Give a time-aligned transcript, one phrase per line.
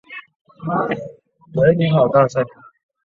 [1.53, 2.39] 全员战死。